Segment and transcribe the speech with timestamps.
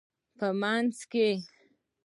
[0.37, 1.27] په مینځ کې